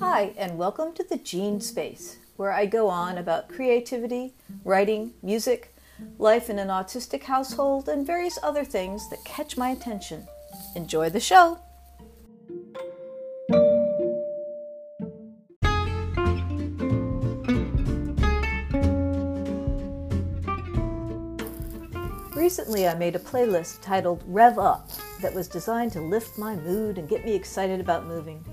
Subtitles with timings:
[0.00, 5.74] Hi, and welcome to the Jean Space, where I go on about creativity, writing, music,
[6.18, 10.28] life in an autistic household, and various other things that catch my attention.
[10.76, 11.58] Enjoy the show!
[22.36, 26.98] Recently, I made a playlist titled Rev Up that was designed to lift my mood
[26.98, 28.44] and get me excited about moving.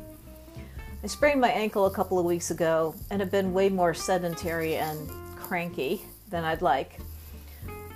[1.06, 4.78] I sprained my ankle a couple of weeks ago and have been way more sedentary
[4.78, 7.00] and cranky than I'd like.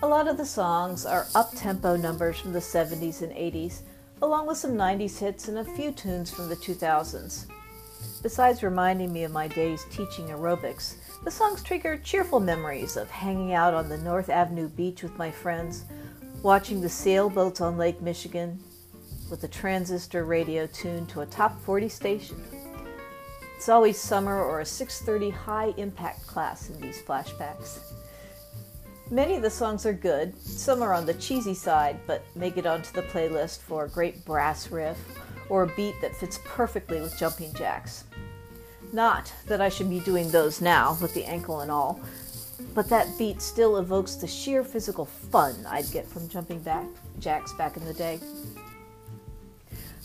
[0.03, 3.81] A lot of the songs are up tempo numbers from the 70s and 80s,
[4.21, 7.47] along with some 90s hits and a few tunes from the 2000s.
[8.21, 13.53] Besides reminding me of my days teaching aerobics, the songs trigger cheerful memories of hanging
[13.53, 15.85] out on the North Avenue beach with my friends,
[16.43, 18.59] watching the sailboats on Lake Michigan,
[19.31, 22.37] with a transistor radio tuned to a top 40 station.
[23.59, 27.79] It's always summer or a 6:30 high impact class in these flashbacks.
[29.11, 30.33] Many of the songs are good.
[30.41, 34.23] Some are on the cheesy side, but make it onto the playlist for a great
[34.23, 34.97] brass riff
[35.49, 38.05] or a beat that fits perfectly with jumping jacks.
[38.93, 41.99] Not that I should be doing those now with the ankle and all,
[42.73, 46.85] but that beat still evokes the sheer physical fun I'd get from jumping back
[47.19, 48.21] jacks back in the day.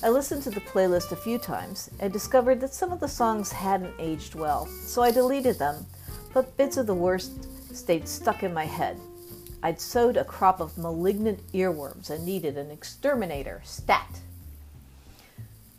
[0.05, 3.51] I listened to the playlist a few times and discovered that some of the songs
[3.51, 5.87] hadn't aged well, so I deleted them,
[6.35, 9.01] but bits of the worst stayed stuck in my head.
[9.63, 14.21] I'd sowed a crop of malignant earworms and needed an exterminator, stat.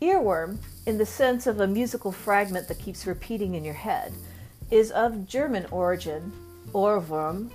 [0.02, 4.12] Earworm, in the sense of a musical fragment that keeps repeating in your head,
[4.72, 6.34] is of German origin,
[6.74, 7.52] Ohrwurm,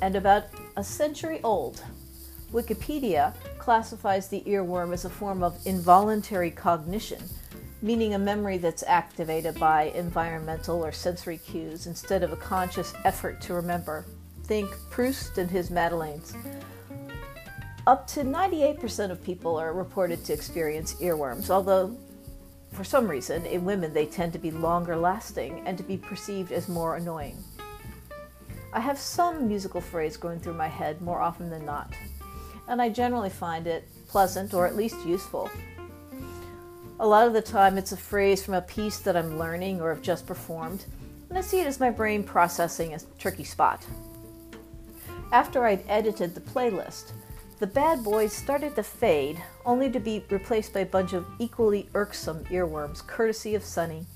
[0.00, 0.44] and about
[0.74, 1.82] a century old.
[2.54, 7.20] Wikipedia classifies the earworm as a form of involuntary cognition,
[7.82, 13.40] meaning a memory that's activated by environmental or sensory cues instead of a conscious effort
[13.40, 14.06] to remember.
[14.44, 16.32] Think Proust and his Madeleines.
[17.88, 21.96] Up to 98% of people are reported to experience earworms, although
[22.72, 26.52] for some reason in women they tend to be longer lasting and to be perceived
[26.52, 27.42] as more annoying.
[28.72, 31.92] I have some musical phrase going through my head more often than not
[32.68, 35.50] and I generally find it pleasant or at least useful.
[37.00, 39.92] A lot of the time, it's a phrase from a piece that I'm learning or
[39.92, 40.84] have just performed,
[41.28, 43.84] and I see it as my brain processing a tricky spot.
[45.32, 47.12] After I'd edited the playlist,
[47.58, 51.88] the bad boys started to fade, only to be replaced by a bunch of equally
[51.94, 54.06] irksome earworms, courtesy of Sonny.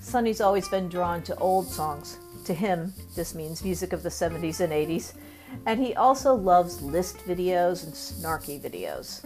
[0.00, 2.18] Sonny's always been drawn to old songs.
[2.44, 5.14] To him, this means music of the 70s and 80s,
[5.66, 9.24] and he also loves list videos and snarky videos.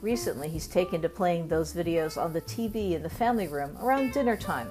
[0.00, 4.12] Recently, he's taken to playing those videos on the TV in the family room around
[4.12, 4.68] dinner time.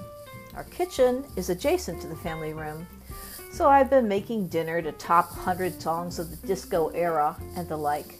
[0.55, 2.87] Our kitchen is adjacent to the family room,
[3.51, 7.77] so I've been making dinner to top 100 songs of the disco era and the
[7.77, 8.19] like.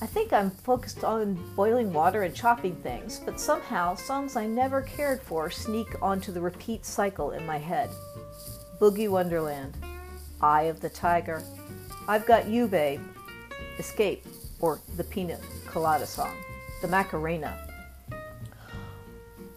[0.00, 4.82] I think I'm focused on boiling water and chopping things, but somehow songs I never
[4.82, 7.90] cared for sneak onto the repeat cycle in my head.
[8.80, 9.76] Boogie Wonderland,
[10.40, 11.42] Eye of the Tiger,
[12.06, 13.00] I've Got You Babe,
[13.78, 14.24] Escape,
[14.60, 16.36] or the Pina Colada song,
[16.82, 17.58] the Macarena.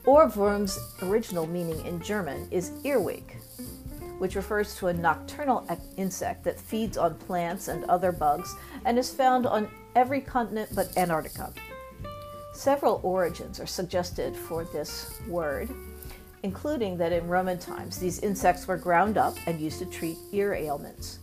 [0.06, 3.36] Ohrwurm's original meaning in German is earwig,
[4.18, 8.56] which refers to a nocturnal insect that feeds on plants and other bugs
[8.86, 11.53] and is found on every continent but Antarctica.
[12.53, 15.70] Several origins are suggested for this word,
[16.44, 20.53] including that in Roman times these insects were ground up and used to treat ear
[20.53, 21.19] ailments.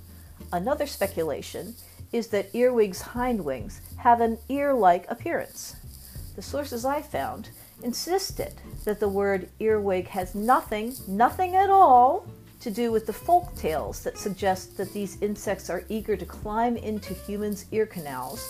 [0.53, 1.75] Another speculation
[2.13, 5.77] is that earwigs' hind wings have an ear like appearance.
[6.37, 7.51] The sources I found
[7.83, 8.55] insisted
[8.85, 12.27] that the word earwig has nothing, nothing at all,
[12.61, 16.77] to do with the folk tales that suggest that these insects are eager to climb
[16.77, 18.49] into humans' ear canals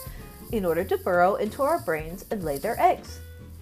[0.52, 3.20] in order to burrow into our brains and lay their eggs.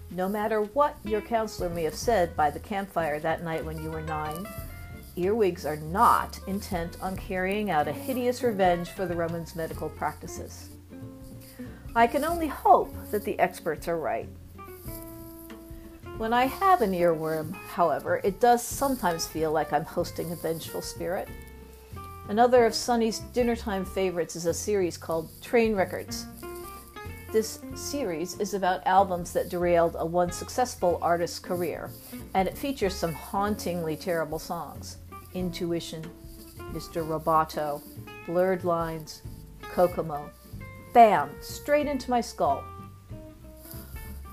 [0.09, 3.91] No matter what your counselor may have said by the campfire that night when you
[3.91, 4.47] were nine,
[5.17, 10.69] earwigs are not intent on carrying out a hideous revenge for the Romans' medical practices.
[11.95, 14.29] I can only hope that the experts are right.
[16.17, 20.81] When I have an earworm, however, it does sometimes feel like I'm hosting a vengeful
[20.81, 21.27] spirit.
[22.29, 26.25] Another of Sonny's dinnertime favorites is a series called Trainwreckords,
[27.31, 31.91] this series is about albums that derailed a once successful artist's career,
[32.33, 34.97] and it features some hauntingly terrible songs
[35.33, 36.03] Intuition,
[36.71, 37.05] Mr.
[37.05, 37.81] Roboto,
[38.25, 39.21] Blurred Lines,
[39.61, 40.31] Kokomo.
[40.93, 41.29] Bam!
[41.41, 42.63] Straight into my skull.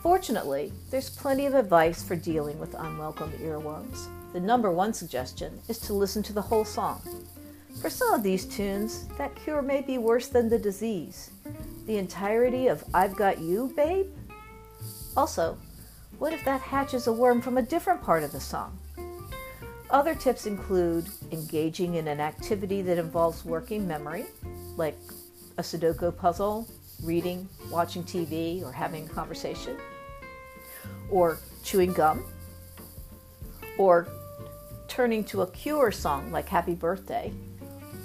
[0.02, 4.06] Fortunately, there's plenty of advice for dealing with unwelcome earworms.
[4.32, 7.02] The number one suggestion is to listen to the whole song.
[7.80, 11.30] For some of these tunes, that cure may be worse than the disease.
[11.86, 14.06] The entirety of I've Got You, Babe?
[15.16, 15.58] Also,
[16.18, 18.78] what if that hatches a worm from a different part of the song?
[19.90, 24.24] Other tips include engaging in an activity that involves working memory,
[24.76, 24.96] like
[25.58, 26.66] a Sudoku puzzle,
[27.02, 29.76] reading, watching TV, or having a conversation
[31.10, 32.24] or chewing gum,
[33.78, 34.08] or
[34.88, 37.32] turning to a cure song like Happy Birthday,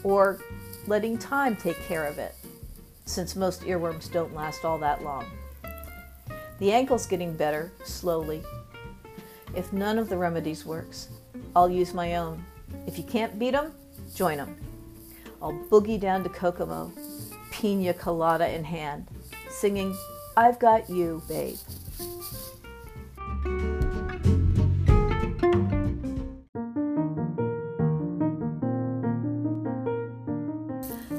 [0.04, 0.40] or
[0.86, 2.36] letting time take care of it,
[3.10, 5.26] since most earworms don't last all that long.
[6.60, 8.44] The ankle's getting better slowly.
[9.56, 11.10] If none of the remedies works,
[11.56, 12.46] I'll use my own.
[12.86, 13.74] If you can't beat 'em,
[14.14, 14.56] join 'em.
[15.42, 16.92] I'll boogie down to Kokomo,
[17.50, 19.08] pina colada in hand,
[19.50, 19.96] singing,
[20.38, 21.58] I've got you, babe.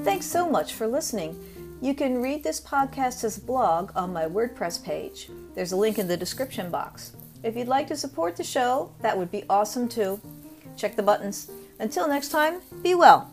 [0.04, 1.60] Thanks so much for listening.
[1.82, 5.31] You can read this podcast as a blog on my WordPress page.
[5.55, 7.17] There's a link in the description box.
[7.43, 10.21] If you'd like to support the show, that would be awesome too.
[10.77, 11.50] Check the buttons.
[11.79, 13.32] Until next time, be well.